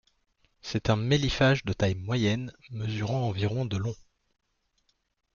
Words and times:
C'est 0.63 0.89
un 0.89 0.95
méliphage 0.95 1.63
de 1.63 1.73
taille 1.73 1.93
moyenne, 1.93 2.51
mesurant 2.71 3.27
environ 3.27 3.65
de 3.65 3.77
long. 3.77 3.93